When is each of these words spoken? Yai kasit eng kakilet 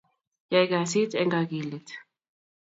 Yai 0.53 0.67
kasit 0.71 1.11
eng 1.15 1.31
kakilet 1.33 1.87